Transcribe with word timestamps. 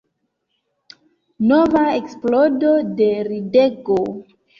Nova 1.51 1.83
eksplodo 1.97 2.71
de 3.03 3.11
ridego. 3.29 3.99